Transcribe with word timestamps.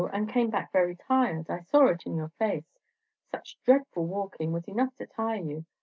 and 0.13 0.27
came 0.29 0.49
back 0.49 0.71
tired. 0.73 0.99
I 1.47 1.59
saw 1.61 1.85
it 1.89 2.03
in 2.07 2.15
your 2.15 2.29
face. 2.39 2.65
Such 3.29 3.57
dreadful 3.63 4.07
walking 4.07 4.51
was 4.51 4.67
enough 4.67 4.95
to 4.97 5.05
tire 5.05 5.39
you. 5.43 5.65